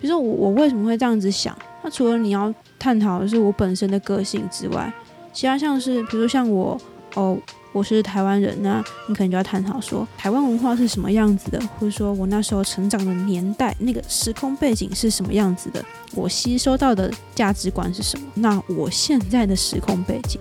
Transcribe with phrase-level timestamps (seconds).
[0.00, 1.56] 比如说我我为什么会这样子想？
[1.82, 4.92] 那除了你要探讨的是我本身的个性之外，
[5.32, 6.80] 其他像是比如说像我
[7.14, 7.36] 哦，
[7.72, 15.84] 我是台湾人，那你可能就要探讨说台湾文化是什么样子的，或者说我那时候成长的年代那个时空背景是什么样子的，
[16.14, 18.26] 我吸收到的价值观是什么？
[18.34, 20.40] 那我现在的时空背景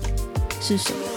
[0.61, 1.16] 是什么？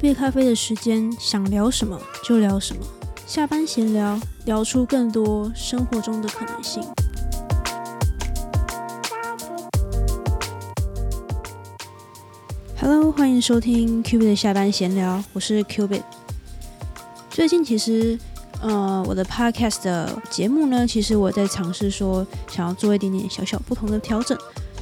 [0.00, 2.82] 杯咖啡的时间，想聊什么就聊什么。
[3.26, 6.82] 下班闲聊，聊出更多生活中的可能性。
[12.80, 16.02] Hello，欢迎收听 Q B 的下班闲聊，我是 Qbit。
[17.28, 18.18] 最近其实，
[18.62, 24.38] 呃，我的 Podcast 的节目呢，其实我在尝试说，想要做一点点小小不同的调整。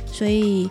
[0.07, 0.71] 所以，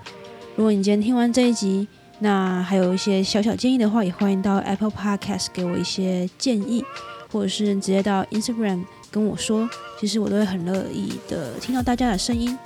[0.56, 1.86] 如果你今天听完这一集，
[2.20, 6.84] 那还有一些小小建议的话，也欢迎到 Apple Podcast 给我一些建议，
[7.32, 9.70] 或者是直接到 Instagram 跟我说，
[10.00, 12.58] 其实我都会很乐意的听到大家的声音。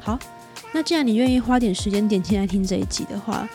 [0.00, 0.18] 好，
[0.72, 3.46] 那既然你愿意花点时间点进来听这一集的话，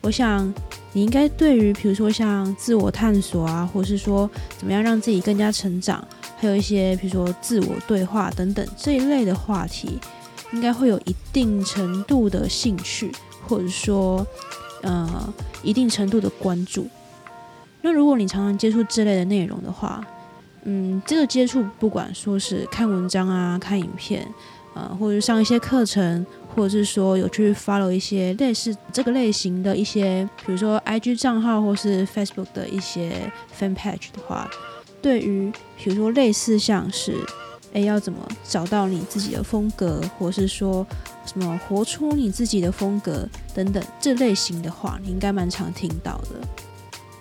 [0.00, 0.52] 我想
[0.92, 6.04] 你应该对于比如说像自我探索啊，或是说怎么样让自己更加成长，
[6.36, 10.00] 还有一些比如说自我对话等等这一类的话题，
[10.52, 13.12] 应该会有一定程度的兴趣，
[13.46, 14.26] 或者说。
[14.82, 16.86] 呃，一定程度的关注。
[17.82, 20.04] 那如果你常常接触这类的内容的话，
[20.64, 24.26] 嗯，这个接触不管说是看文章啊、看影片，
[24.74, 34.50] 呃，或者上一些课程，或者是说有去 follow 一些类似这个类型的一些，比如说 IG 账号或是 Facebook 的一些 fan page 的话，
[35.00, 37.14] 对于比如说类似像是。
[37.72, 40.84] 诶，要怎么找到你自己的风格，或是说
[41.32, 46.40] 什么活出你自己的风格等等这类型的话，你应该蛮常听到的。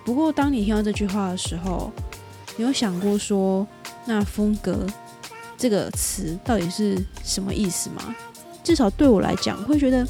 [0.03, 1.91] 不过，当你听到这句话的时候，
[2.57, 3.67] 你有想过说，
[4.05, 4.87] 那风格
[5.55, 8.15] 这个词到底是什么意思吗？
[8.63, 10.07] 至少对我来讲，会觉得，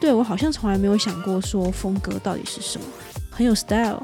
[0.00, 2.86] 对我好像从来没有想过说风格到底是什么，
[3.30, 4.00] 很有 style，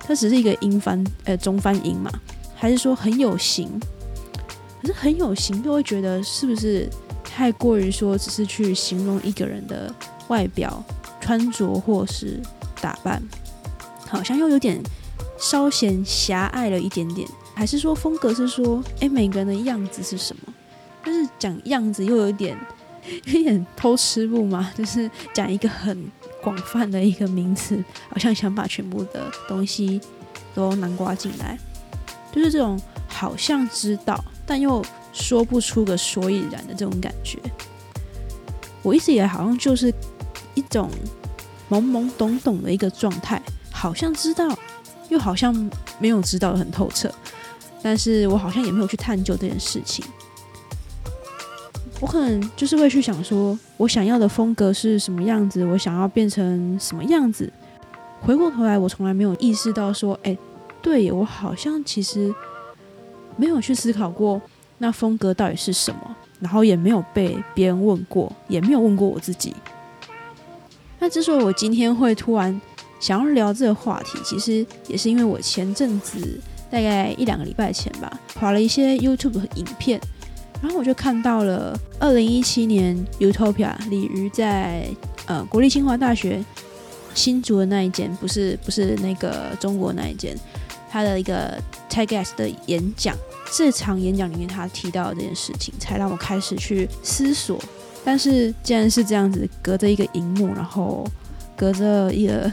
[0.00, 2.10] 它只是一个音翻，呃，中翻音嘛，
[2.56, 3.78] 还是说很有型？
[4.80, 6.90] 可是很有型，又会觉得是不是
[7.38, 9.94] 太过于说，只是去形容一个人的
[10.26, 10.82] 外表、
[11.20, 12.42] 穿着或是
[12.80, 13.22] 打扮，
[14.08, 14.82] 好像又有点
[15.38, 17.28] 稍显狭隘了一点点。
[17.54, 20.52] 还是说风格是说，哎，每个人的样子是什么？
[21.04, 22.58] 但是讲样子又有点
[23.26, 24.72] 有点偷吃不嘛？
[24.76, 26.10] 就是讲一个很
[26.42, 30.00] 广泛的一个名词，好像想把全部的东西
[30.56, 31.56] 都南瓜进来，
[32.32, 32.76] 就是这种
[33.06, 34.24] 好像知道。
[34.44, 34.84] 但又
[35.20, 37.38] 说不出个所以然的这种感觉，
[38.82, 39.92] 我一直以来好像就是
[40.54, 40.88] 一种
[41.68, 43.42] 懵懵懂懂的一个状态，
[43.72, 44.56] 好像知道，
[45.08, 45.52] 又好像
[45.98, 47.12] 没有知道的很透彻。
[47.82, 50.04] 但是我好像也没有去探究这件事情。
[52.00, 57.52] 我可能就是会去想说，我想要的风格是什么样子，我想要变成什么样子。
[58.20, 60.38] 回过头来，我从来没有意识到说，哎，
[60.80, 62.32] 对我好像其实。
[63.40, 64.42] 没有去思考过
[64.78, 69.54] 那风格到底是什么，然后也没有被别人问过，也没有问过我自己。
[70.98, 72.60] 那之所以我今天会突然
[73.00, 76.40] 想要聊这个话题，其实也是因为我前阵子
[76.70, 80.00] 大概一两个礼拜前吧，划了一些 YouTube 影片，
[80.62, 84.88] 然后我就看到了二零一七年 Utopia 鲤鱼在
[85.26, 86.44] 呃国立清华大学
[87.14, 90.36] 新竹的那一间，不是不是那个中国那一间。
[90.90, 93.14] 他的一个 TEDx 的演讲，
[93.50, 97.58] 这场演讲里面他提到这件事情，才让我开始去思索。
[98.04, 101.06] 但是既然是这样子，隔着一个荧幕，然后
[101.56, 102.50] 隔着一个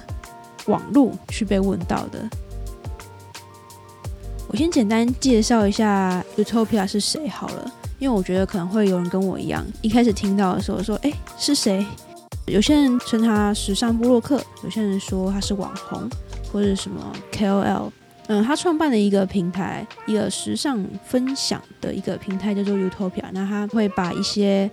[0.66, 2.28] 网络去被问到的，
[4.48, 11.86] 我先简单介绍一下 Utopia 是谁好了，因为我觉得可能会有人跟我一样，一开始听到的时候说：“哎，是谁？”
[12.48, 16.10] 有些人称他时尚布洛克，有些人说他是网红
[16.52, 17.92] 或者什么 KOL。
[18.28, 23.23] 嗯，他创办了一个平台，一个时尚分享的一个平台，叫做 Utopia。
[23.32, 24.70] 那他会把一些，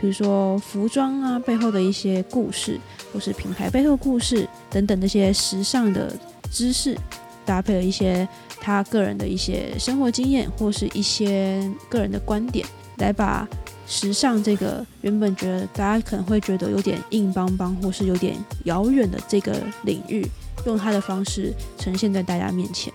[0.00, 2.80] 比如说服装啊背后的一些故事，
[3.12, 6.12] 或是品牌背后故事等等这些时尚的
[6.50, 6.98] 知识，
[7.44, 8.28] 搭配了一些
[8.60, 12.66] 他个人的一些生活经验，或是一些个人的观点，
[12.96, 13.46] 来把
[13.86, 18.34] 时尚这个原本觉得大家可能会觉得有点硬邦邦，或是有点
[18.64, 20.28] 遥远的这个领域。
[20.64, 22.92] 用他的方式呈现在大家面前。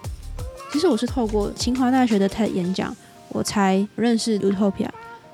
[0.71, 2.95] 其实我是透过清华大学的 TED 演讲，
[3.29, 4.89] 我才认识 Utopia。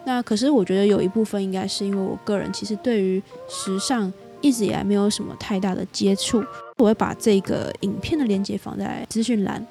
[0.05, 6.43] 那可是我觉得有一部分应该是因为我个人其实对于时尚一直以来没有什么太大的接触。
[6.77, 9.65] 我会把这个影片的链接放在资讯栏。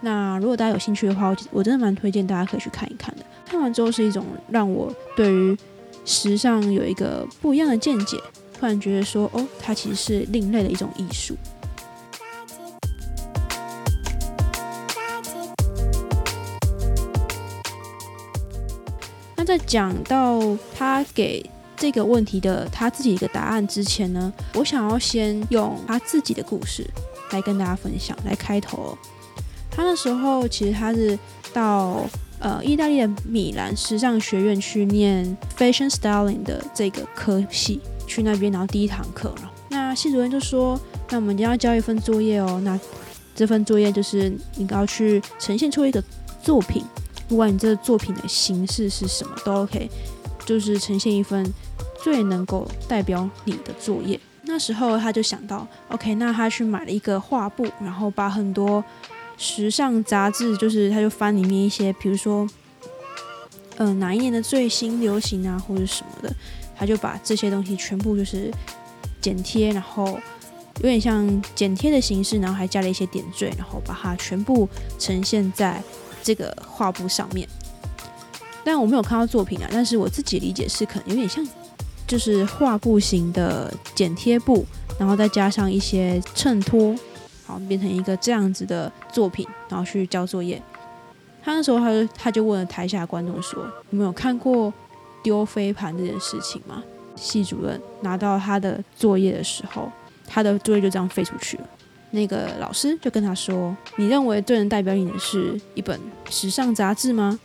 [0.00, 3.24] 那如果大家有兴趣的话，我我真的蛮推荐大家可以去看一看的。
[3.44, 5.56] 看完之后是一种让我对于
[6.04, 8.16] 时尚有一个不一样的见解，
[8.58, 11.36] 突然觉得说，哦，它其实是另类的一种艺术。
[19.58, 20.40] 在讲到
[20.74, 21.44] 他给
[21.76, 26.88] 这个问题的他自己一个答案之前呢，我想要先用他自己的故事
[27.32, 28.96] 来跟大家分享，来开头。
[29.70, 31.18] 他那时候其实他是
[31.52, 32.06] 到
[32.38, 39.52] 呃意大利的米兰时尚学院去念 fashion styling 的这个科系，去那边然后第一堂课了。
[39.68, 42.80] 那系主任就说：“那我们今天要交一份作业哦，那
[43.34, 46.02] 这份作业就是你要去呈现出一个
[46.42, 46.82] 作品，
[47.32, 49.90] 不管你这个作品的形式是什么都 OK，
[50.44, 51.50] 就是呈现一份
[52.04, 58.84] 最能够代表你的作业。”那时候他就想到：“OK，那他去买了一个画布，然后把很多。”
[59.38, 62.46] 时尚杂志就是，他就翻里面一些，比如说，
[63.78, 66.36] 呃，哪一年的最新流行啊，或者什么的，
[66.76, 68.52] 他就把这些东西全部就是
[69.22, 70.20] 剪贴，然后
[70.76, 74.68] 有点像剪贴的形式，然后还加了一些点缀，然后把它全部
[74.98, 75.82] 呈现在
[76.22, 77.48] 这个画布上面。
[78.64, 81.46] 但我没有看到作品啊，但是我自己理解是可能有点像，
[82.06, 84.64] 就是画布型的剪贴布，
[84.98, 86.94] 然后再加上一些衬托。
[87.44, 90.62] 好变成一个这样子的作品，然后去交作业。
[91.42, 94.72] 他那时候，他就他就问了台下观众说：“有没有看过
[95.24, 96.82] 丢飞盘这件事情吗？”
[97.16, 99.90] 系主任拿到他的作业的时候，
[100.24, 101.68] 他的作业就这样飞出去了。
[102.12, 105.98] 那个老师就跟他说：“你认为最能代表你的是一本
[106.30, 107.38] 时尚杂志吗？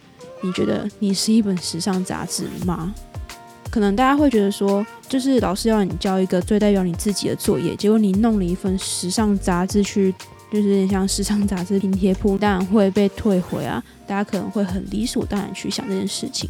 [0.44, 2.94] 你觉得你是一本时尚杂志吗？”
[3.72, 10.14] 可能大家会觉得说，就是老师要你交一个最代表你自己的作业，结果你弄了一份时尚杂志去，
[10.52, 13.84] 就是有点像时尚杂志拼贴铺，当然会被退回啊。
[14.08, 16.50] 大家可能会很理所当然去想这件事情，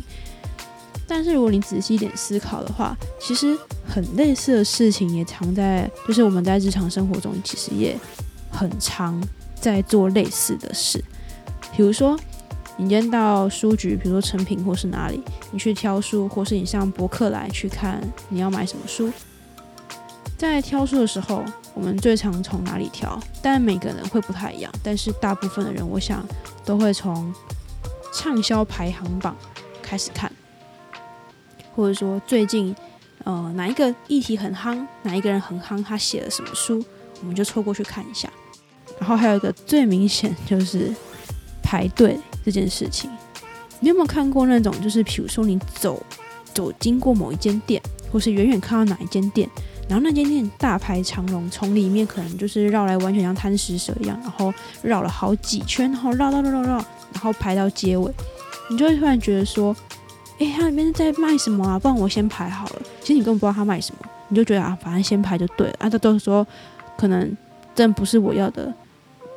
[1.07, 3.57] 但是如果你仔细一点思考的话，其实
[3.87, 7.97] 很类似的事情也藏在，就是我们在日常生活中其实也
[8.51, 9.21] 很常
[9.55, 11.03] 在做类似的事，
[11.75, 12.19] 比如说。
[12.79, 15.19] 你今天到书局，比如说成品或是哪里，
[15.49, 17.99] 你去挑书，或是你上博客来去看
[18.29, 19.11] 你要买什么书。
[20.37, 21.43] 在挑书的时候，
[21.73, 23.19] 我们最常从哪里挑？
[23.41, 26.23] 但每个人会不太一样，但是大部分的人，我想
[26.63, 27.33] 都会从
[28.13, 29.35] 畅销排行榜
[29.81, 30.31] 开始看，
[31.77, 32.75] 或者说最近
[33.23, 36.83] 呃哪一个议题很夯，哪一个人很夯，他写了什么书，
[37.21, 38.29] 我们就凑过去看一下。
[38.99, 40.93] 然后还有一个最明显就是
[41.63, 42.19] 排队。
[42.45, 43.11] 这件事情，
[43.81, 44.73] 你有没有看过那种？
[44.81, 46.01] 就是比如说，你走
[46.53, 49.49] 走经过某一间店，或是远远看到哪一间店，
[49.89, 56.75] 然后那间店大排长龙，从里面可能就是绕来，完全像贪食蛇一样，然后绕了好几圈，然后绕绕绕绕绕，
[57.11, 58.09] 然后排到结尾，
[58.69, 59.75] 你就会突然觉得说，
[60.39, 61.79] 哎，他里面在卖什么啊？
[61.79, 62.81] 不然我先排好了。
[63.01, 65.75] 其实你根本不知道他卖什么，你就觉得啊，反正先排就对了。
[65.79, 66.45] 啊，他都说，
[66.97, 67.35] 可能
[67.75, 68.73] 真不是我要的，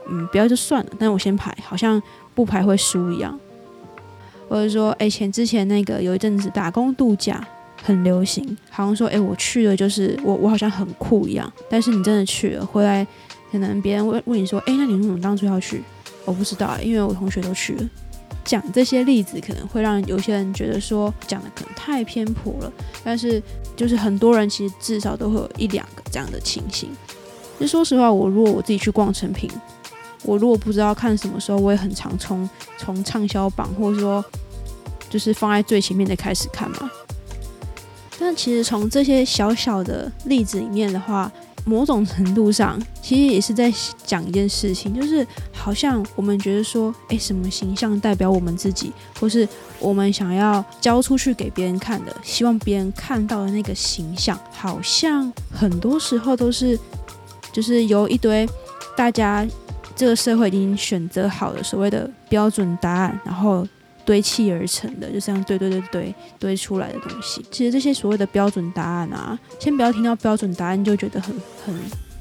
[0.08, 0.90] 嗯，不要就算了。
[0.98, 2.00] 但是我先排，好像。
[2.32, 3.38] 不排会输一样，
[4.48, 7.44] 或者说，哎，前之前那个有一阵子打工度假
[7.82, 11.52] 很流行，好像说，哎，我去了就是我我好像很酷一样。
[11.68, 13.06] 但是你真的去了，回来
[13.50, 15.82] 可能别人问问你说，哎，那你为什么当初要去？
[16.24, 17.90] 我不知道，因为我同学都去了。
[18.44, 22.72] 讲这些例子可能会让有些人觉得说讲的可能太偏颇了，
[23.04, 23.42] 但是
[23.76, 26.90] 就是很多人其实至少都会有一两个这样的情形。
[27.58, 29.50] 其实说实话，我如果我自己去逛成品。
[30.22, 34.22] 我如果不知道看什么时候，我也很常从从畅销榜，或者说
[35.08, 36.90] 就是放在最前面的开始看嘛。
[38.18, 41.32] 但其实从这些小小的例子里面的话，
[41.64, 43.72] 某种程度上其实也是在
[44.04, 49.48] 讲一件事情，就是好像我们觉得说，诶，什么形象代表我们自己，或是
[49.78, 56.78] 我们想要交出去给别人看的，希望别人看到的那个形象，好像很多时候都是
[57.52, 58.48] 就是由一堆
[58.96, 59.46] 大家。
[59.96, 63.66] 这个社会已经选择好的所谓的标准答案，然后
[64.10, 67.46] 堆砌而成的，就这样堆堆堆堆堆出来的东西。
[67.48, 71.32] 其实这些所谓的标准答案啊，先不要听到标准答案就觉得很
[71.64, 71.72] 很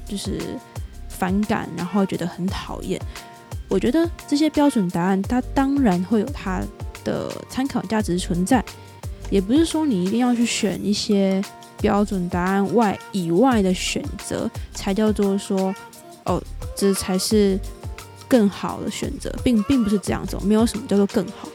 [0.06, 0.38] 就是
[1.08, 3.00] 反感，然后觉得很讨厌。
[3.68, 6.62] 我觉得这些标准答案，它当然会有它
[7.02, 8.64] 的参考价值存在，
[9.28, 11.42] 也不是说你一定要去选一些
[11.80, 15.74] 标准答案外以外的选择，才叫做说
[16.24, 16.40] 哦。
[16.76, 17.58] 这才是
[18.26, 21.46] 更好的选择，并并不是这样子，没有什么叫做更好。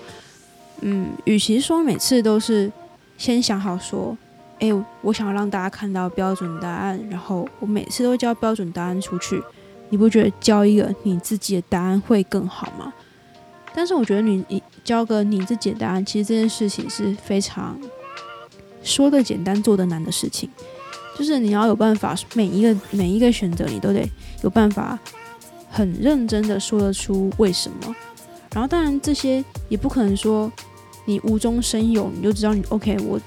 [0.81, 2.71] 嗯，与其说每次都是
[3.17, 4.17] 先想好说
[4.59, 4.69] 哎，
[5.01, 9.41] 我想要让大家看到标准答案，然后我每次都交标准答案出去，
[9.89, 12.93] 你不觉得交一个你自己的答案会更好吗？
[13.73, 17.77] 但是我觉得你你交个你自己的答案，其实这件事情是非常
[18.81, 20.49] 说的简单做的难的事情，
[21.17, 24.07] 就是你要有办法每一个每一个选择你都得
[24.43, 24.97] 有办法
[25.69, 27.93] 很认真的说得出为什么，
[28.55, 30.49] 然后当然这些也不可能说
[31.03, 33.19] 你无中生有你就知道你 OK 我。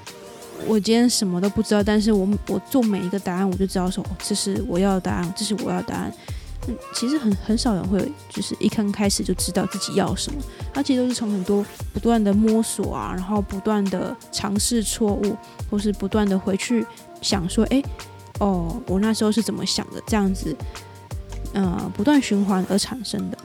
[0.66, 6.12] 我今天什么都不知道，但是我我做每一个答案，我就知道说，这是我要的答案，这是我要的答案。
[6.66, 10.40] 嗯，其实很很少人会就是一刚开始就知道自己要什么，
[10.74, 15.36] 他其实都是从很多不断的摸索啊，然后不断的尝试错误，
[15.70, 16.84] 或是不断的回去
[17.22, 17.80] 想说，哎，
[18.40, 20.56] 哦，我那时候是怎么想的，这样子，
[21.52, 23.37] 呃，不断循环而产生的。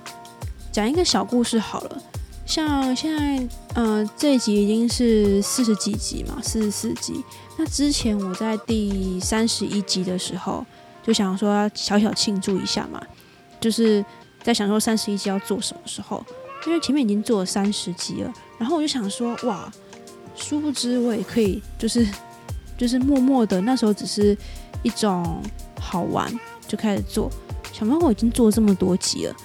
[0.74, 2.02] 讲一个小故事好了。
[2.48, 7.24] 像现在，呃，这一集已经是四十几集嘛，四十四集。
[7.58, 10.66] 那之前我在第三十一集的时候，
[11.04, 13.00] 就想说小小庆祝一下嘛，
[13.62, 14.04] 就是
[14.42, 16.26] 在想说三十一集要做什么时候，
[16.66, 18.34] 因为前面已经做了三十集了。
[18.58, 19.72] 然后我就想说，哇，
[20.36, 22.06] 殊不知我也可以，就是
[22.80, 24.36] 就是默默的，那时候只是
[24.82, 25.40] 一种
[25.80, 26.34] 好玩
[26.68, 27.32] 就开始做，
[27.72, 29.36] 想到我已经做这么多集了。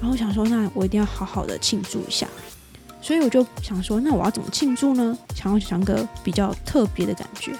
[0.00, 2.26] 然后想说，那我一定要好好的庆祝一下，
[3.00, 5.16] 所以我就想说，那我要怎么庆祝呢？
[5.34, 7.52] 想要想个比较特别的感觉。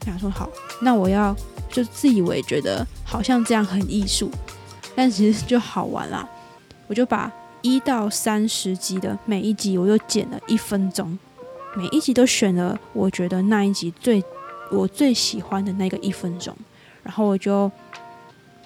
[0.00, 1.34] 我想说，好，那我要
[1.70, 4.30] 就自以为觉得好像这样很艺术，
[4.96, 6.28] 但其实就好玩啦。
[6.86, 7.30] 我就把
[7.62, 11.18] 一到三十集的每一集，我又剪了一分钟，
[11.76, 14.22] 每一集都选了我觉得那一集最
[14.70, 16.56] 我最喜欢的那个一分钟，
[17.02, 17.70] 然后我就。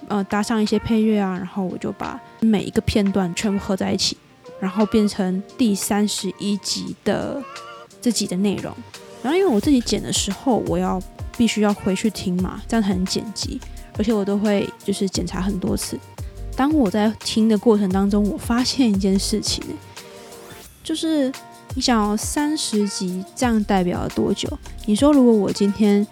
[0.07, 4.16] 呃，搭上一些配乐啊，然后我就把每一个片段全部合在一起，
[4.61, 7.42] 然后变成第三十一集的
[8.00, 8.73] 自己的内容。
[9.23, 11.00] 然后因为我自己剪的时候，我要
[11.37, 13.61] 必须要回去听嘛，这样很剪辑，
[13.97, 15.99] 而且我都会就是检查很多次。
[16.57, 19.62] 当我在听的过程当中，我发现一件事情，
[20.83, 21.33] 就是
[21.75, 24.49] 你想三十集这样代表了多久？
[24.87, 26.07] 你说如果我今天。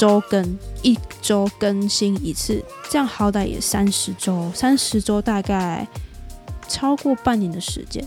[0.00, 5.86] 周更一周更新一次，这样好歹也三十周，三十周大概
[6.66, 8.02] 超过半年的时间。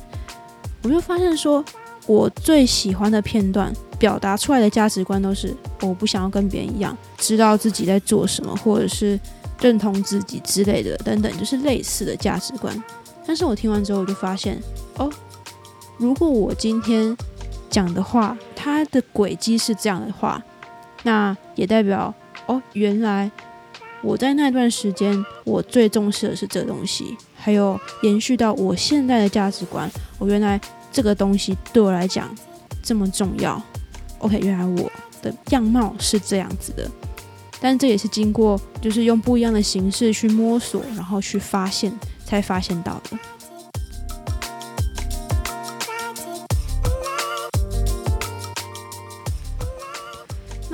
[0.81, 1.63] 我就发现说，
[2.07, 9.19] 我最喜欢的片段表达出来的价值观都是我不想要跟别人一样，知道自己在做什么，或者是
[9.61, 12.75] 认同自己之类的等等，就是类似的价值观。
[13.23, 14.59] 但是我听完之后，我就发现，
[14.97, 15.07] 哦，
[15.99, 17.15] 如果我今天
[17.69, 20.43] 讲的话，它的轨迹是这样的话。
[21.03, 22.13] 那也代表
[22.47, 23.29] 哦，原来
[24.01, 29.89] 我在那段时间，我最重视的是这东西，还有延续到我现在的价值观。
[30.17, 30.59] 我原来
[30.91, 32.33] 这个东西对我来讲
[32.81, 33.61] 这么重要。
[34.19, 34.91] OK，原来我
[35.21, 36.89] 的样貌是这样子的，
[37.59, 41.93] 但这也是经过就是用不一样的形式去摸索，然后去发现，
[42.25, 43.17] 才发现到的。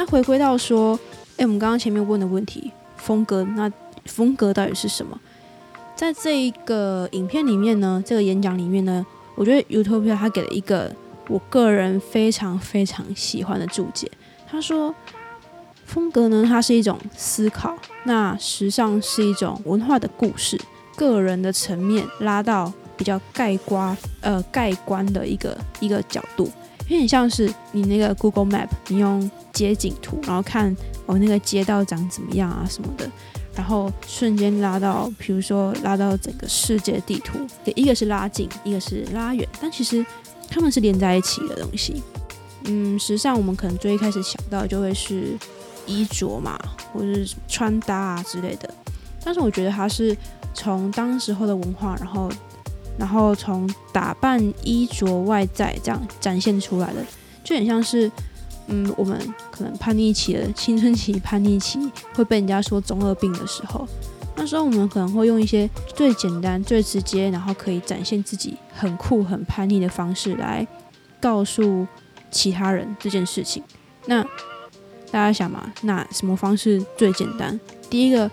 [0.09, 0.99] 回归到说，
[1.37, 3.71] 哎，我们刚刚前面问的问题，风格，那
[4.05, 5.19] 风格到底是什么？
[5.95, 10.91] 在这一个影片里面呢，这个演讲里面呢，我觉得 Utopia 他给了一个
[11.27, 14.09] 我个人非常非常喜欢的注解。
[14.49, 14.95] 他说，
[15.85, 20.59] 风格呢，它是一种思考，那时尚是一种文化的故事，
[20.95, 26.51] 个人的层面拉到比较盖瓜呃盖棺的一个一个角度。
[26.89, 33.09] 有点像是你那个 Google Map，你用街景图，然后看我那个街道长怎么样啊什么的，
[33.55, 37.37] 然后瞬间拉到，比如说拉到整个世界地图，
[37.75, 40.03] 一个是拉近，一个是拉远，但其实
[40.49, 42.01] 他们是连在一起的东西。
[42.63, 45.37] 嗯，时尚我们可能最一开始想到就会是
[45.85, 46.59] 衣着嘛，
[46.91, 48.67] 或者是穿搭啊之类的，
[49.23, 50.17] 但是我觉得它是
[50.55, 52.31] 从当时候的文化，然后。
[52.99, 57.01] 然后从打扮、衣着、外在这样展现出来的，
[57.45, 58.11] 就很像是，
[58.67, 59.17] 嗯，我们
[59.49, 61.79] 可能叛逆期的青春期叛逆期
[62.13, 63.87] 会被人家说中二病的时候，
[64.35, 70.67] 那时候我们可能会用一些最简单、最直接，然后可以展现自己很酷、很叛逆的方式来
[71.21, 71.87] 告诉
[72.29, 73.63] 其他人这件事情。
[74.07, 74.21] 那
[75.09, 77.57] 大家想嘛，那什么方式最简单？
[77.89, 78.29] 第一个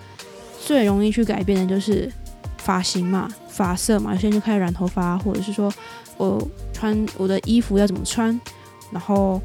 [0.60, 2.12] 最容易去改变的就是
[2.58, 3.32] 发型嘛。
[3.56, 5.72] 发色嘛，有些人就开始染头发，或者是说
[6.18, 8.38] 我穿我的衣服要怎么穿，
[8.90, 9.40] 然后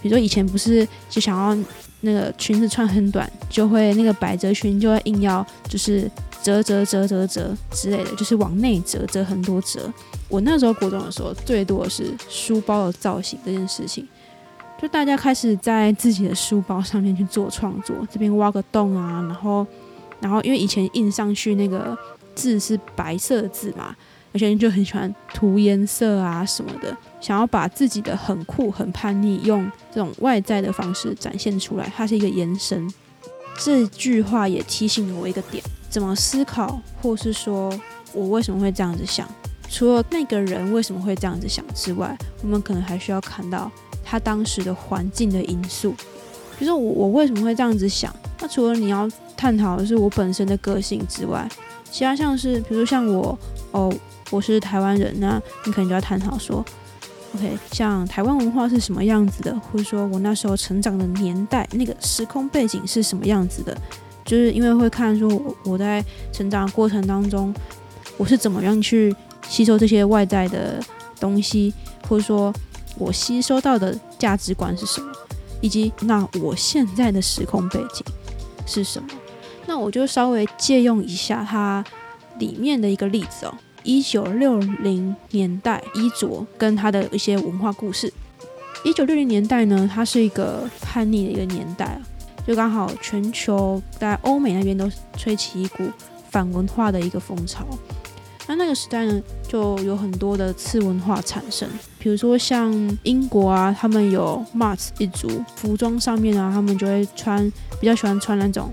[0.00, 1.64] 比如说以前不是就想要
[2.00, 6.08] 那个裙子穿很短，就会那个百褶裙就会硬要就是
[6.42, 9.92] 折折折折折之类的，就是往内折折很多折。
[10.28, 14.06] 我那时候国中的时候，最多的是书包的造型这件事情，
[14.80, 19.66] 就大家开始在自己的书包上面去做创作，这边挖个洞啊，然后，
[20.20, 21.98] 然后因为以前印上去那个
[22.40, 23.94] 字是白色的字嘛，
[24.32, 32.88] 有些人就很喜欢涂颜色啊什么的，想要把自己的很酷、很叛逆，用这种外在的方式展现出来，它是一个延伸。
[33.58, 37.78] 这句话也提醒了我一个点：怎么思考，或是说
[38.14, 39.28] 我为什么会这样子想？
[39.68, 43.70] 除了那个人为什么会这样子想之外，我们可能还需要看到。
[44.02, 45.92] 他当时的环境的因素，
[46.58, 48.12] 比如说我我为什么会这样子想？
[48.40, 51.48] 那除了你要探讨的是我本身的个性之外，
[51.90, 53.38] 其他像是比如像我
[53.72, 53.92] 哦，
[54.30, 56.64] 我是台湾人，那你可能就要探讨说
[57.34, 63.76] ，OK，像台湾文化是什么样子的，或者说我那时候成长的年代那个时空背景是什么样子的？
[64.24, 67.54] 就是因为会看说我我在成长过程当中，
[68.16, 69.14] 我是怎么样去
[69.48, 70.80] 吸收这些外在的
[71.18, 71.74] 东西，
[72.08, 72.52] 或者说。
[72.98, 75.10] 我吸收到的价值观是什么，
[75.62, 78.04] 以及那我现在的时空背景
[78.66, 79.08] 是什么？
[79.70, 81.84] 那我就稍微借用一下它
[82.40, 83.54] 里面的一个例子哦。
[83.84, 88.12] 一九六零年代，衣着跟他的一些文化故事。
[88.82, 92.02] 一九六零年代呢，它是一个叛逆的一个年代啊，
[92.44, 95.84] 就刚好全球在欧美那边都吹起一股
[96.30, 97.64] 反文化的一个风潮。
[98.48, 101.68] 那那个时代呢，就有很多的次文化产生，
[102.00, 102.72] 比如说像
[103.04, 107.48] 英国啊，他们有 Mars 一族，服装上面啊，他们就会穿
[107.80, 108.68] 比较喜欢穿那种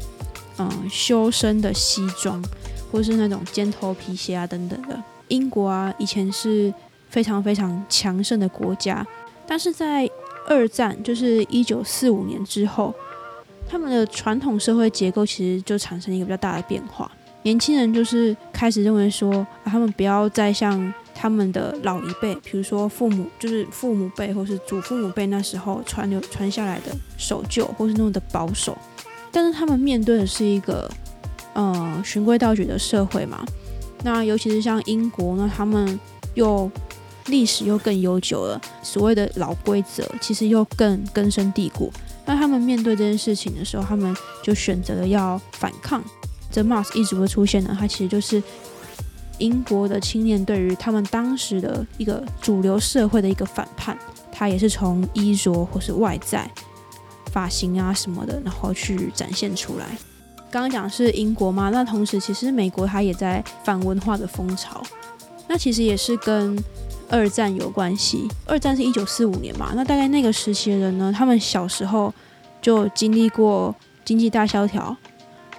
[0.57, 2.43] 嗯修身的西装，
[2.91, 5.01] 或是那种尖头皮鞋啊等等的。
[5.29, 6.73] 英国啊，以前是
[7.09, 9.05] 非常非常强盛的国家，
[9.45, 10.09] 但是在
[10.47, 12.93] 二战，就是一九四五年之后，
[13.69, 17.11] 他们的传统社会结构其实就产生一个比较大的变化。
[17.43, 28.77] 年轻人就是开始认为说，他们不要再像他们的老一辈，比如说父母，就是父母辈或是祖父母辈那时候传流传下来的守旧，或是那么的保守。
[29.31, 30.89] 但是他们面对的是一个
[31.53, 33.45] 呃循规蹈矩的社会嘛。
[34.03, 35.99] 那尤其是像英国呢，他们
[36.35, 36.69] 又
[37.27, 41.91] 历史又更悠久了，所谓的老规则其实又更根深蒂固。
[42.25, 46.03] 那他们面对这件事情的时候，他们就选择了要反抗。
[46.51, 48.41] 这 Mars 一直会出现呢，它其实就是
[49.37, 53.97] 英国的青年对于他们当时的一个主流社会的一个反叛。
[54.31, 56.49] 它也是从衣着或是外在、
[57.31, 59.85] 发型啊什么的，然后去展现出来。
[60.49, 64.81] 刚刚讲是英国嘛，那同时其实美国它也在反文化的风潮。
[65.47, 66.57] 那其实也是跟
[67.09, 68.27] 二战有关系。
[68.45, 72.13] 二战是一九四五年嘛，那大概那个时期的人呢，他们小时候
[72.61, 74.95] 就经历过经济大萧条。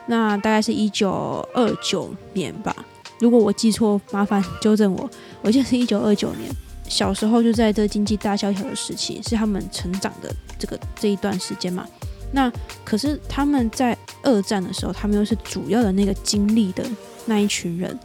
[0.07, 2.75] 那大概是一九二九年吧，
[3.21, 5.09] 如果我记错，麻烦纠正我。
[5.43, 6.51] 我记得是一九二九年，
[6.89, 11.87] 小时候就在这经济大萧条的时期，是他们成长的这个这一段时间嘛。
[12.33, 12.53] 那
[12.85, 16.85] 可是他们在二战的时候，他们又是主要的那个经历的
[17.27, 17.99] 那一群人，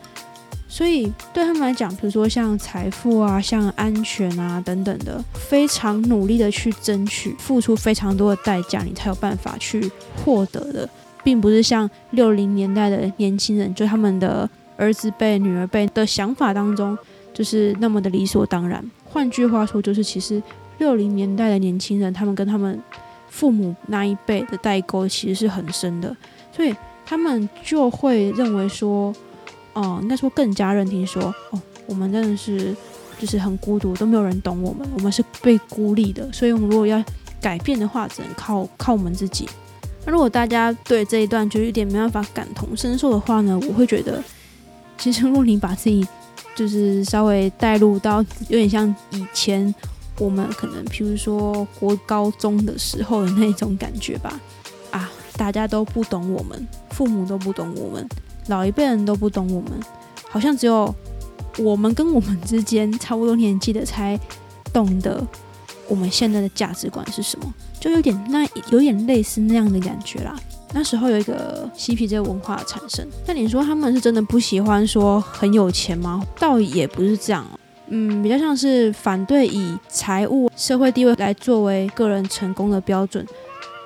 [0.67, 9.91] 所以对他们来讲，比如说像财富啊、像安全啊等等的，非常努力的去争取，付出非常多的代价，你才有办法去
[10.23, 10.89] 获得的。
[11.23, 16.97] 并不是像六零年代的年轻人，就他们的儿子辈、女儿辈的想法当中，
[17.33, 18.83] 就是那么的理所当然。
[19.03, 20.41] 换句话说，就是其实
[20.77, 22.81] 六零年代的年轻人，他们跟他们
[23.29, 26.15] 父母那一辈的代沟其实是很深的，
[26.55, 26.73] 所以
[27.05, 29.13] 他们就会认为说，
[29.73, 32.75] 哦，应该说更加认定说，哦，我们真的是
[33.19, 37.03] 就是很孤独，都没有人懂我们，我们是被孤立的，所以我们如果要
[37.41, 39.47] 改变的话，只能靠靠我们自己。
[40.05, 44.23] 那如果大家对这一段就有点没办法感同身受的话呢，我会觉得，
[44.97, 46.05] 其实如果你把自己
[46.55, 49.73] 就是稍微带入到有点像以前
[50.19, 54.39] 我们可能，譬如说国高中的时候的那种感觉吧，
[54.91, 58.07] 啊，大家都不懂我们，父母都不懂我们，
[58.47, 59.71] 老一辈人都不懂我们，
[60.29, 60.93] 好像只有
[61.57, 64.19] 我们跟我们之间差不多年纪的才
[64.71, 65.25] 懂得。
[65.89, 67.53] 我们现在的价值观是什么？
[67.77, 70.33] 就有点那有点类似那样的感觉啦。
[70.73, 76.25] 那时候有一个嬉皮这个文化的产生，但你说他们是真的不喜欢说很有钱吗？
[76.39, 77.45] 倒也不是这样，
[77.87, 83.25] 嗯，比较像是反对以财务、社会地位来作为个人成功的标准。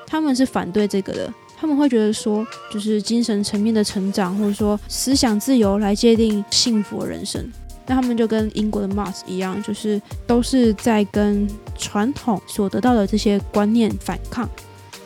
[0.05, 7.45] 他们是反对这个的，他们会觉得说，就是精神层面的成长，或者说思想自由来界定幸福的人生。
[7.85, 11.45] 那他们就跟英国的 Mars 一样，就是都是在跟
[11.77, 14.49] 传统所得到的这些观念反抗。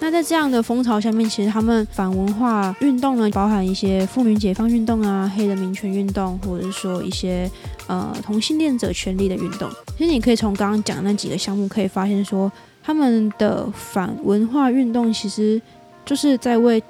[0.04, 7.48] 那在这样的风潮下面，其实他们反文化运动呢，包含一些妇女解放运动啊、黑人民权运动，或者是说一些
[7.86, 9.70] 呃同性恋者权利的运动。
[9.96, 12.52] 其实你可以从刚刚讲的那几个项目可以发现，说
[12.84, 15.62] 他们的反文化运动其实
[16.04, 16.82] 就是在为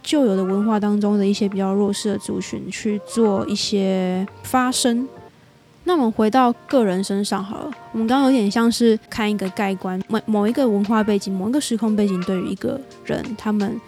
[0.00, 5.08] 旧有的文化当中的一些比较弱势的族群去做一些发声。
[5.84, 13.80] 那我们回到个人身上好了，我们刚刚有点像是看一个盖棺，某某一个文化背景、某一个时空背景对于一个人，他们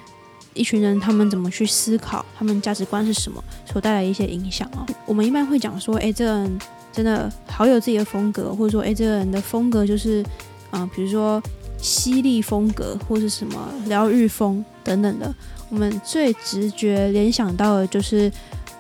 [0.55, 4.87] 一群人他们怎么去思考，他们价值观是什么，所带来一些影响哦。
[5.07, 6.59] 我们一般会讲说，诶，这个人
[6.91, 10.25] 真的好有自己的风格，或者说，诶，这个人的风格就是，
[10.73, 11.41] 嗯，比如说
[11.77, 15.33] 犀利风格，或是什么疗愈风等等的。
[15.69, 18.33] 我们最直觉联想到的就是。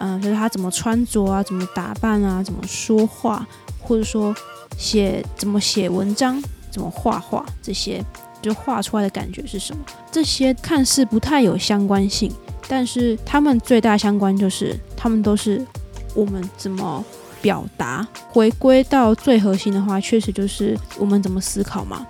[0.04, 3.46] 嗯，就是他怎么穿着啊，怎么打扮啊，怎么说话，
[3.80, 4.34] 或者说
[4.76, 8.04] 写怎么写文章，怎么画画，这些
[8.42, 9.84] 就画出来的感觉是什么？
[10.10, 12.32] 这些看似不太有相关性，
[12.66, 15.64] 但是他们最大相关就是他们都是
[16.16, 17.04] 我们怎么
[17.40, 18.04] 表达。
[18.28, 22.04] 回归到最核心的话，确实就是我们怎么思考嘛？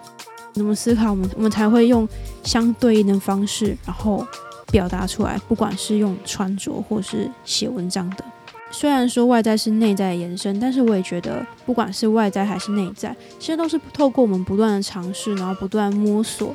[0.54, 2.08] 怎么思考，我们我们才会用
[2.42, 4.26] 相对应的方式，然后。
[4.72, 8.24] 表达出来，不管是用穿着或是写文章的，
[8.72, 16.54] 虽然说外在是内在的延伸，但是我也觉得，不管是外在还是内在，其实都是透过我们不断的尝试，然后不断摸索。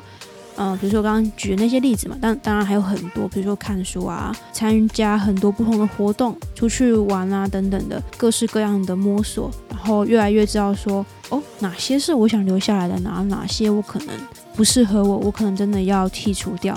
[0.60, 14.08] 嗯，比如说刚刚举的那些例子嘛，当当然还有很多，比如说看书啊，参加很多不同的活动，出去玩啊等等的，各式各样的摸索，然后越来越知道说，哦，哪些是我想留下来的，哪哪些我可能
[14.56, 16.76] 不适合我，我可能真的要剔除掉。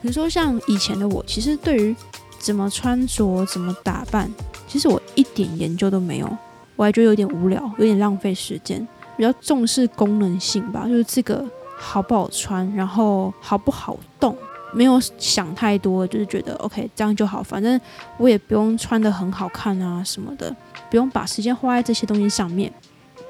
[0.00, 1.94] 比如说像以前的我，其实对于
[2.38, 4.30] 怎么穿着、怎么打扮，
[4.66, 6.38] 其实我一点研究都没有，
[6.76, 8.86] 我还觉得有点无聊，有点浪费时间。
[9.16, 11.44] 比较重视功能性吧，就是这个
[11.76, 14.34] 好不好穿，然后好不好动，
[14.72, 17.78] 没有想太多，就是觉得 OK 这样就好，反正
[18.16, 20.56] 我也不用穿的很好看啊什么的，
[20.88, 22.72] 不用把时间花在这些东西上面。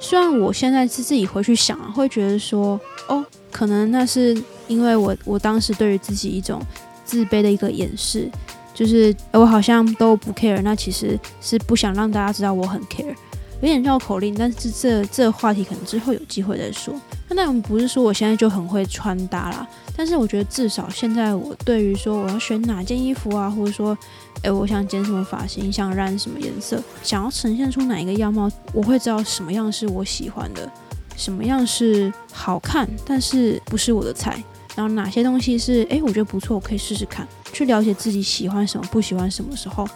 [0.00, 4.42] 虽然我现在是自己回去想啊，会觉得说，哦，可能那是。
[4.70, 6.62] 因为我我当时对于自己一种
[7.04, 8.30] 自卑的一个掩饰，
[8.72, 13.12] 就是我好像都不 care，那其实是不想让大家知道我很 care，
[13.60, 16.94] 有点绕口令，但是这这话题可能之后有机会再说。
[17.28, 23.98] 那当然不是说我现在就很会穿搭啦，但是我觉得至少现在我对于说我要选哪件衣服啊，或者说，
[24.42, 30.70] 诶，我想剪什么发型，想染什么颜色，想要呈现出哪一个样貌，我会知道什么样是我喜欢的，
[31.16, 34.42] 什么样是好看，但是不是我的菜。
[34.76, 39.87] 然后哪些东西是哎，我觉得不错，我可以试试看，去了解自己喜欢什么，不喜欢什么时候，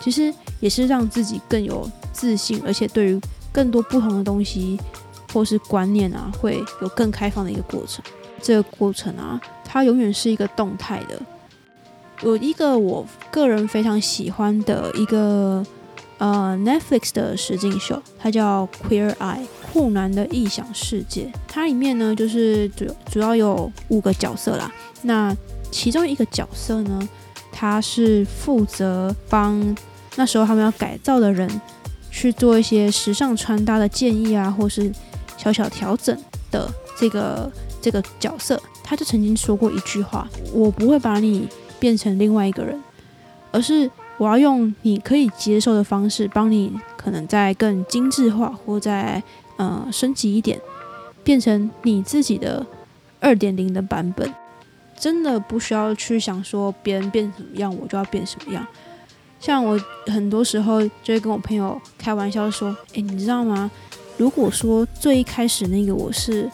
[0.00, 4.78] 其实也是让自己更有自信，而且对于更多不同的东西
[5.32, 8.04] 或是观念啊，会有更开放的一个过程。
[8.42, 11.18] 这个过程啊，它永远是一个动态的。
[12.22, 15.64] 有一个我个人非常喜欢的一个
[16.18, 19.46] 呃 Netflix 的实境秀，它叫 Queer Eye。
[19.72, 24.72] 酷男的异想世界，它里面呢就是主主要有五个角色啦。
[25.02, 25.36] 那
[25.70, 27.06] 其中一个角色呢，
[27.52, 29.76] 他是负责帮
[30.14, 31.60] 那时候他们要改造的人
[32.10, 34.90] 去做一些时尚穿搭的建议啊，或是
[35.36, 36.18] 小小调整
[36.50, 37.52] 的这个
[37.82, 41.46] 这个角色，他就曾经说过一句话：“我不会把你
[41.78, 42.82] 变成另外一个人，
[43.52, 49.22] 而是我要用你可以接受的方式，帮你可能在更精致化或在。”
[49.58, 50.60] 呃，升级一点，
[51.24, 52.66] 变成你自己的
[53.20, 54.30] 二点零的版本，
[54.98, 58.66] 真的不需要去想说别人变什么样，我就要变什么样。
[59.40, 63.70] 像我很多时候就会跟我朋友开玩笑说：“诶，你知道吗？
[64.18, 66.50] 如果说最一开始那个我是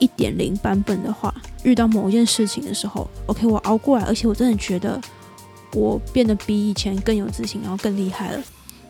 [0.00, 1.32] 一点零版本的话，
[1.62, 5.00] 遇到某一件事情的时候，OK，我熬过来，而且我真的觉得
[5.72, 8.42] 我变得比以前更有自信，然后更厉害了。”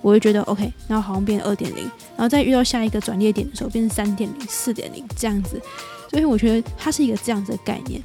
[0.02, 1.82] 我会觉得 OK，然后好像变二点零，
[2.16, 5.60] 然后再遇到下一个转捩点的时候，变成三点零、四点零这样子，
[6.08, 8.00] 所以我觉得它是一个这样子的概念。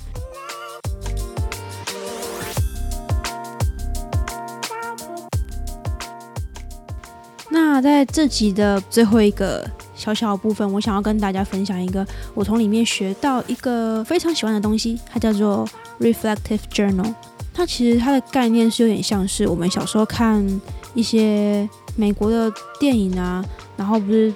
[7.50, 9.66] 那在这集的最后一个
[10.06, 15.68] 小小的部分，我想要跟大家分享一个我从里面学到一个非常喜欢的东西，它叫做
[16.00, 17.14] Reflective Journal。
[17.54, 20.62] 它其实它的概念是有点像是我们小时候看
[20.94, 21.68] 一些。
[21.98, 23.42] 美国的电影啊，
[23.78, 24.30] 然后不是，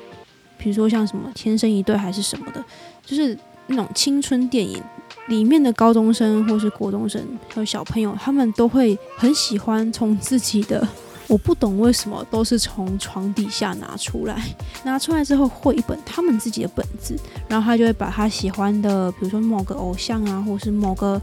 [0.57, 2.63] 比如说像什么《天生一对》还是什么的，
[3.05, 4.81] 就是那种青春电影
[5.27, 10.87] 里面的高中生或是国中生还有小朋友，他们都会很喜欢从自己的
[11.29, 14.43] 我不懂为什么都是从床底下拿出来，
[14.83, 17.15] 拿出来之后会一本他们自己的本子，
[17.47, 21.21] 然后他就会把他喜欢的，比如说某个偶像啊，或是某个。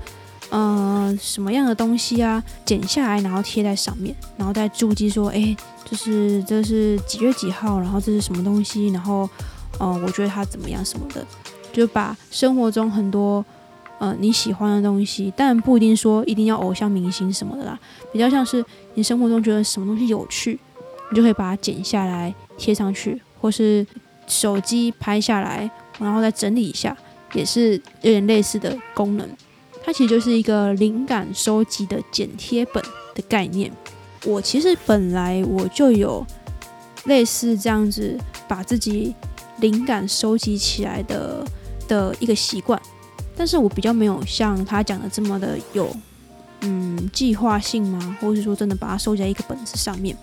[0.49, 2.40] 呃，什么样的东西啊？
[2.64, 9.29] 剪下来，然后贴在上面，然后再注记说，哎，就是这是几月几号，然后这是什么东西，然后，
[9.81, 11.27] 呃，我觉得他怎么样什么的，
[11.73, 13.45] 就把生活中很多
[13.98, 17.78] 呃你喜欢的东西，但不一定说一定要偶像明星什么的啦，
[18.12, 20.59] 比较像是你生活中觉得什么东西有趣，
[21.11, 23.87] 你就可以把它剪下来贴上去，或是
[24.26, 26.96] 手机拍下来，然后再整理一下，
[27.32, 29.28] 也是有点类似的功能。
[29.85, 32.82] 它其实就是一个灵感收集的剪贴本
[33.14, 33.70] 的概念。
[34.24, 36.26] 我其实本来我就有
[37.04, 39.14] 类似这样子把自己
[39.61, 41.46] 灵感收集起来的
[41.87, 42.80] 的一个习惯，
[43.37, 45.94] 但是我比较没有像他讲的这么的有
[46.62, 48.16] 嗯计划性吗？
[48.20, 50.16] 或是说真的把它收在一个本子上面？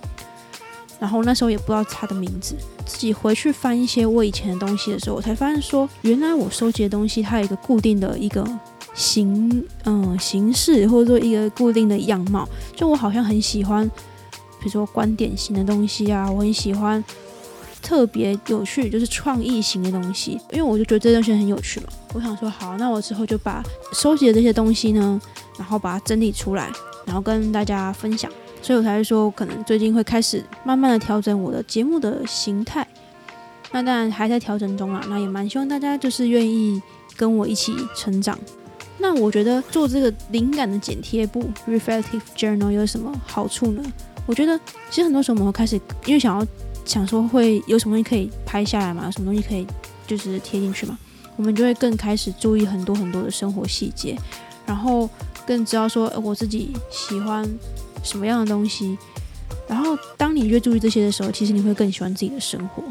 [1.00, 8.44] 然后那时候也不知道他的名字，自己回去翻一些我以前的东西的时候，我才发现说，原来我收集的东西它有一个固定的一个。
[8.96, 13.90] 形嗯形式或者说一个固定的样貌，就我好像很喜欢，
[14.60, 17.04] 比如说观点型的东西啊，我很喜欢
[17.84, 21.88] 特别有趣，就是创意型的东西，因为我就觉得这东西很有趣嘛。
[22.14, 25.22] 我想说好，那我之后就把收集的这些东西呢，
[25.58, 26.72] 然后把它整理出来，
[27.06, 28.32] 然后跟大家分享。
[28.62, 32.88] 所以我才会说，可能最近会开始慢慢的调整我的节目的形态。
[33.74, 36.82] 那当然还在调整中啊，那也蛮希望大家就是愿意
[37.18, 38.40] 跟我一起成长。
[39.00, 43.84] 那我觉得做这个灵感的剪贴簿 （reflective journal） 有什么好处呢？
[44.26, 44.58] 我觉得
[44.90, 46.48] 其实很多时候我们会开始，因为想要
[46.86, 49.66] 想说会有什么东西可以拍下来嘛，有什么东西可以
[50.06, 50.98] 就是贴进去嘛，
[51.36, 54.18] 我们就会更开始注意很多很多的生活细节，
[54.66, 55.10] 然后
[55.46, 57.48] 更知道说我自己喜欢
[58.04, 58.98] 什么样的东西。
[59.68, 62.84] 然后当你越注意这些的时候，其实你会更喜欢自己的生活，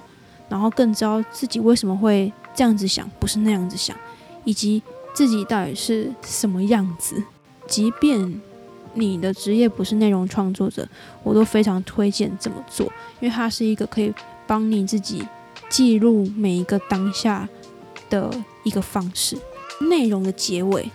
[0.48, 3.96] 然后更知道自己为什么会这样子想，不是那样子想，
[4.44, 4.82] 以及。
[5.14, 7.22] 自己到底是什么样子？
[7.68, 8.40] 即便
[8.94, 10.86] 你的职业不是内容创作者，
[11.22, 12.86] 我都非常推荐这么做，
[13.20, 14.12] 因为它是一个可以
[14.46, 15.26] 帮你自己
[15.68, 17.48] 记录每一个当下
[18.10, 18.30] 的
[18.64, 19.36] 一个方式。
[19.88, 20.88] 内容的结尾，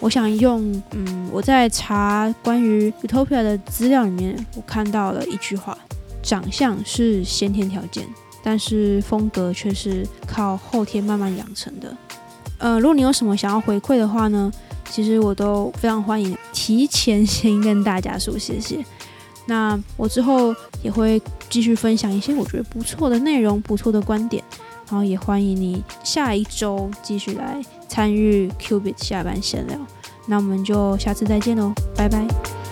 [0.00, 5.78] 我想用嗯，我在查关于 Utopia 的资料里面，我看到了一句话：
[6.22, 8.06] 长相是先天条件，
[8.42, 11.96] 但是风格却是靠后天慢慢养成的。
[12.58, 14.52] 呃，如果你有什么想要回馈的话呢，
[14.90, 18.84] 其实我都非常欢迎提前先跟大家说谢谢。
[19.46, 21.20] 那我之后也会
[21.50, 24.42] 继续分享一些我觉得不错的内容、不错的观点，
[24.88, 29.78] 然后也欢迎你下一周继续来参与 Qubit 下班闲聊。
[30.26, 32.63] 那我们就下次再见喽，拜拜。